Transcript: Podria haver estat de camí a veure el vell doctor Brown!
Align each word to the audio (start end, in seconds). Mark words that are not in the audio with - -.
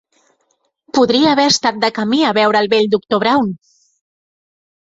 Podria 0.97 1.33
haver 1.33 1.45
estat 1.51 1.77
de 1.85 1.91
camí 1.99 2.21
a 2.31 2.31
veure 2.39 2.65
el 2.65 2.71
vell 2.75 2.91
doctor 2.97 3.23
Brown! 3.27 3.53